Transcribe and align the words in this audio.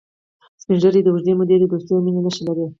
سپین 0.61 0.77
ږیری 0.81 1.01
د 1.03 1.07
اوږدې 1.11 1.33
مودې 1.39 1.55
دوستی 1.71 1.91
او 1.95 2.03
مینې 2.05 2.21
نښې 2.25 2.43
لري 2.47 2.65